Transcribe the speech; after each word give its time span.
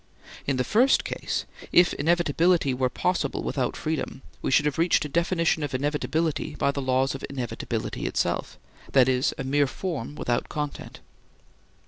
In 0.47 0.57
the 0.57 0.63
first 0.63 1.03
case, 1.05 1.45
if 1.71 1.93
inevitability 1.93 2.73
were 2.73 2.89
possible 2.89 3.43
without 3.43 3.77
freedom 3.77 4.23
we 4.41 4.49
should 4.49 4.65
have 4.65 4.79
reached 4.79 5.05
a 5.05 5.07
definition 5.09 5.61
of 5.61 5.75
inevitability 5.75 6.55
by 6.55 6.71
the 6.71 6.81
laws 6.81 7.13
of 7.13 7.23
inevitability 7.29 8.07
itself, 8.07 8.57
that 8.93 9.07
is, 9.07 9.31
a 9.37 9.43
mere 9.43 9.67
form 9.67 10.15
without 10.15 10.49
content. 10.49 11.01